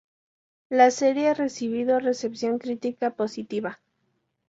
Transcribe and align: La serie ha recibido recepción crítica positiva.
La 0.69 0.89
serie 0.89 1.27
ha 1.29 1.35
recibido 1.35 1.99
recepción 1.99 2.57
crítica 2.57 3.11
positiva. 3.11 3.81